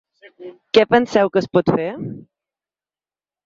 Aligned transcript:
Què 0.77 0.85
penseu 0.93 1.31
que 1.35 1.41
es 1.43 1.49
pot 1.59 1.71
fer? 1.77 1.87